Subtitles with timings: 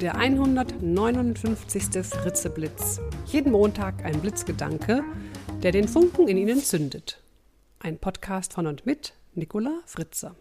[0.00, 2.04] der 159.
[2.04, 3.00] Fritzeblitz.
[3.26, 5.02] Jeden Montag ein Blitzgedanke,
[5.62, 7.22] der den Funken in Ihnen zündet.
[7.78, 10.34] Ein Podcast von und mit Nicola Fritze.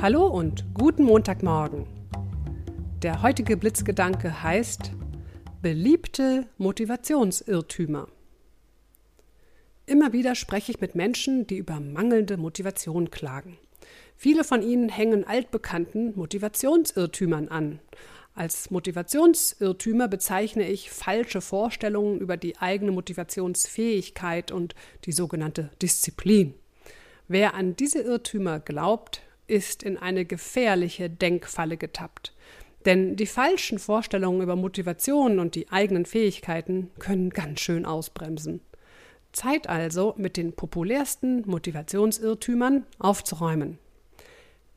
[0.00, 1.86] Hallo und guten Montagmorgen.
[3.02, 4.92] Der heutige Blitzgedanke heißt
[5.62, 8.06] Beliebte Motivationsirrtümer.
[9.86, 13.58] Immer wieder spreche ich mit Menschen, die über mangelnde Motivation klagen.
[14.16, 17.80] Viele von ihnen hängen altbekannten Motivationsirrtümern an.
[18.34, 24.74] Als Motivationsirrtümer bezeichne ich falsche Vorstellungen über die eigene Motivationsfähigkeit und
[25.06, 26.54] die sogenannte Disziplin.
[27.28, 32.34] Wer an diese Irrtümer glaubt, ist in eine gefährliche Denkfalle getappt.
[32.84, 38.60] Denn die falschen Vorstellungen über Motivation und die eigenen Fähigkeiten können ganz schön ausbremsen.
[39.36, 43.78] Zeit also, mit den populärsten Motivationsirrtümern aufzuräumen.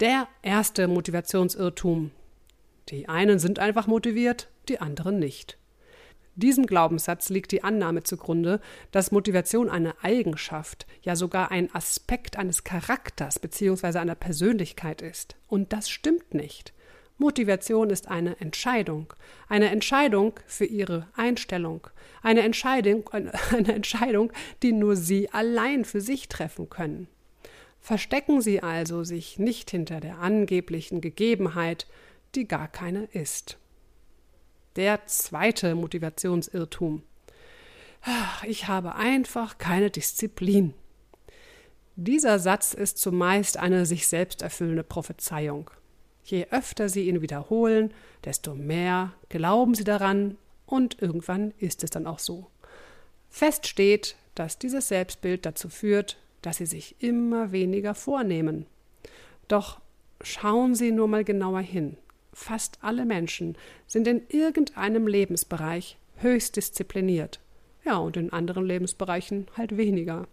[0.00, 2.10] Der erste Motivationsirrtum.
[2.88, 5.58] Die einen sind einfach motiviert, die anderen nicht.
[6.34, 12.64] Diesem Glaubenssatz liegt die Annahme zugrunde, dass Motivation eine Eigenschaft, ja sogar ein Aspekt eines
[12.64, 13.98] Charakters bzw.
[13.98, 15.36] einer Persönlichkeit ist.
[15.46, 16.72] Und das stimmt nicht.
[17.18, 19.12] Motivation ist eine Entscheidung,
[19.48, 21.88] eine Entscheidung für ihre Einstellung,
[22.22, 27.08] eine Entscheidung, eine Entscheidung, die nur Sie allein für sich treffen können.
[27.80, 31.86] Verstecken Sie also sich nicht hinter der angeblichen Gegebenheit,
[32.34, 33.58] die gar keine ist.
[34.76, 37.02] Der zweite Motivationsirrtum.
[38.46, 40.74] Ich habe einfach keine Disziplin.
[41.96, 45.70] Dieser Satz ist zumeist eine sich selbst erfüllende Prophezeiung.
[46.28, 52.06] Je öfter Sie ihn wiederholen, desto mehr glauben Sie daran und irgendwann ist es dann
[52.06, 52.48] auch so.
[53.30, 58.66] Fest steht, dass dieses Selbstbild dazu führt, dass Sie sich immer weniger vornehmen.
[59.48, 59.80] Doch
[60.20, 61.96] schauen Sie nur mal genauer hin.
[62.34, 63.56] Fast alle Menschen
[63.86, 67.40] sind in irgendeinem Lebensbereich höchst diszipliniert.
[67.86, 70.28] Ja, und in anderen Lebensbereichen halt weniger.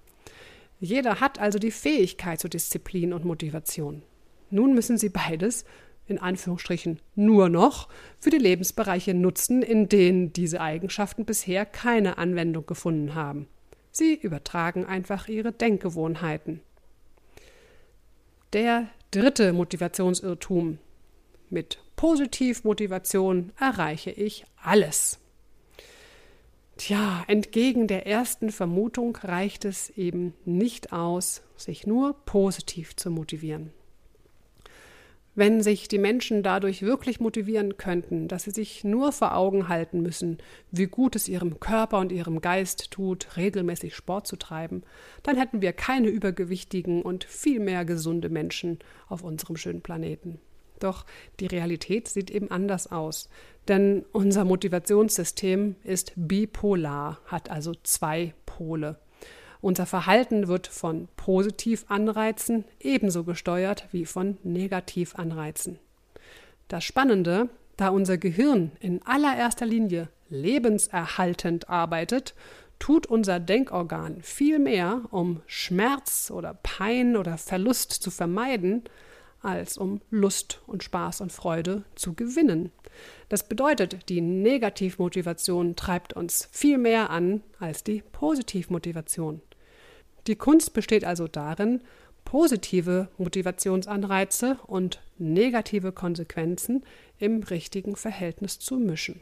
[0.82, 4.04] Jeder hat also die Fähigkeit zu Disziplin und Motivation.
[4.50, 5.66] Nun müssen sie beides,
[6.08, 7.90] in Anführungsstrichen nur noch,
[8.20, 13.48] für die Lebensbereiche nutzen, in denen diese Eigenschaften bisher keine Anwendung gefunden haben.
[13.92, 16.62] Sie übertragen einfach ihre Denkgewohnheiten.
[18.54, 20.80] Der dritte Motivationsirrtum.
[21.50, 25.20] Mit Positivmotivation erreiche ich alles.
[26.78, 33.72] Tja, entgegen der ersten Vermutung reicht es eben nicht aus, sich nur positiv zu motivieren.
[35.38, 40.02] Wenn sich die Menschen dadurch wirklich motivieren könnten, dass sie sich nur vor Augen halten
[40.02, 40.38] müssen,
[40.72, 44.84] wie gut es ihrem Körper und ihrem Geist tut, regelmäßig Sport zu treiben,
[45.24, 48.80] dann hätten wir keine übergewichtigen und viel mehr gesunde Menschen
[49.10, 50.40] auf unserem schönen Planeten.
[50.80, 51.06] Doch
[51.42, 53.30] die Realität sieht eben anders aus,
[53.68, 58.98] denn unser Motivationssystem ist bipolar, hat also zwei Pole.
[59.62, 65.80] Unser Verhalten wird von Positivanreizen ebenso gesteuert wie von Negativanreizen.
[66.68, 72.34] Das Spannende, da unser Gehirn in allererster Linie lebenserhaltend arbeitet,
[72.80, 78.84] tut unser Denkorgan viel mehr, um Schmerz oder Pein oder Verlust zu vermeiden,
[79.46, 82.72] als um Lust und Spaß und Freude zu gewinnen.
[83.30, 89.42] Das bedeutet, die Negativmotivation treibt uns viel mehr an als die Positivmotivation.
[90.28, 91.82] Die Kunst besteht also darin,
[92.24, 96.84] positive Motivationsanreize und negative Konsequenzen
[97.20, 99.22] im richtigen Verhältnis zu mischen.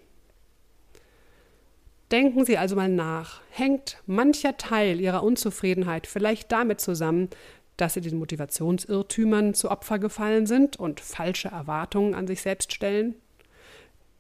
[2.12, 7.30] Denken Sie also mal nach, hängt mancher Teil Ihrer Unzufriedenheit vielleicht damit zusammen,
[7.78, 13.16] dass Sie den Motivationsirrtümern zu Opfer gefallen sind und falsche Erwartungen an sich selbst stellen?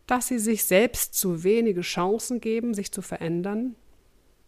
[0.07, 3.75] Dass Sie sich selbst zu wenige Chancen geben, sich zu verändern?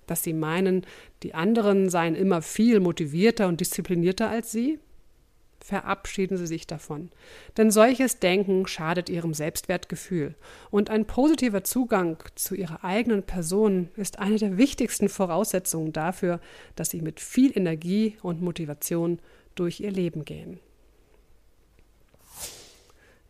[0.08, 0.86] dass sie meinen,
[1.24, 4.80] die anderen seien immer viel motivierter und disziplinierter als sie?
[5.66, 7.09] Verabschieden Sie sich davon.
[7.58, 10.35] Denn solches Denken schadet Ihrem Selbstwertgefühl.
[10.70, 16.40] Und ein positiver Zugang zu Ihrer eigenen Person ist eine der wichtigsten Voraussetzungen dafür,
[16.76, 19.17] dass Sie mit viel Energie und Motivation
[19.56, 20.59] durch Ihr Leben gehen.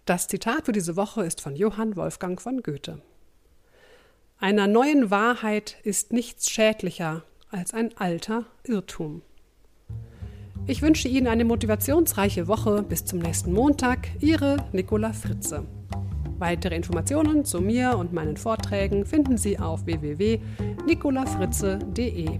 [0.03, 3.01] Das Zitat für diese Woche ist von Johann Wolfgang von Goethe.
[4.39, 9.21] Einer neuen Wahrheit ist nichts schädlicher als ein alter Irrtum.
[10.67, 12.81] Ich wünsche Ihnen eine motivationsreiche Woche.
[12.81, 14.07] Bis zum nächsten Montag.
[14.19, 15.63] Ihre Nicola Fritze.
[16.39, 22.39] Weitere Informationen zu mir und meinen Vorträgen finden Sie auf www.nicolafritze.de.